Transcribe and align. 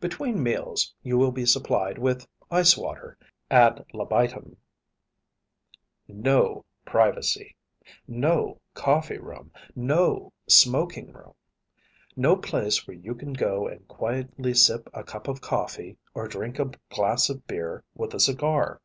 Between 0.00 0.42
meals 0.42 0.92
you 1.00 1.16
will 1.16 1.30
be 1.30 1.46
supplied 1.46 1.96
with 1.96 2.26
ice 2.50 2.76
water 2.76 3.16
ad 3.52 3.84
libitum. 3.94 4.56
No 6.08 6.64
privacy. 6.84 7.54
No 8.08 8.60
coffee 8.74 9.18
room, 9.18 9.52
no 9.76 10.32
smoking 10.48 11.12
room. 11.12 11.34
No 12.16 12.34
place 12.34 12.88
where 12.88 12.96
you 12.96 13.14
can 13.14 13.32
go 13.32 13.68
and 13.68 13.86
quietly 13.86 14.54
sip 14.54 14.90
a 14.92 15.04
cup 15.04 15.28
of 15.28 15.40
coffee 15.40 15.96
or 16.14 16.26
drink 16.26 16.58
a 16.58 16.72
glass 16.90 17.30
of 17.30 17.46
beer 17.46 17.84
with 17.94 18.12
a 18.12 18.18
cigar. 18.18 18.80